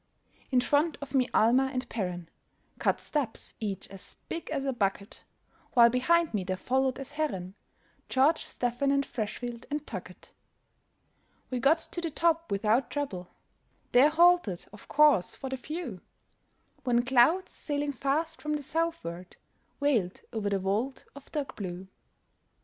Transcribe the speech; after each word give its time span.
In 0.49 0.61
front 0.61 0.97
of 0.99 1.13
me 1.13 1.29
Almer 1.31 1.67
and 1.67 1.87
Perren 1.87 2.27
Cut 2.79 2.99
steps, 2.99 3.53
each 3.59 3.87
as 3.89 4.15
big 4.29 4.49
as 4.49 4.65
a 4.65 4.73
bucket; 4.73 5.21
While 5.73 5.91
behind 5.91 6.33
me 6.33 6.43
there 6.43 6.57
followed, 6.57 6.97
as 6.97 7.11
Herren, 7.11 7.53
George, 8.09 8.43
Stephen, 8.43 8.89
and 8.89 9.05
Freshfield, 9.05 9.67
and 9.69 9.85
Tuckett. 9.85 10.31
We 11.51 11.59
got 11.59 11.77
to 11.77 12.01
the 12.01 12.09
top 12.09 12.49
without 12.51 12.89
trouble; 12.89 13.27
There 13.91 14.09
halted, 14.09 14.65
of 14.73 14.87
course, 14.87 15.35
for 15.35 15.51
the 15.51 15.55
view; 15.57 16.01
When 16.83 17.05
clouds, 17.05 17.51
sailing 17.51 17.93
fast 17.93 18.41
from 18.41 18.53
the 18.55 18.63
southward, 18.63 19.37
Veiled 19.79 20.21
over 20.33 20.49
the 20.49 20.57
vault 20.57 21.05
of 21.15 21.31
dark 21.31 21.55
blue. 21.55 21.89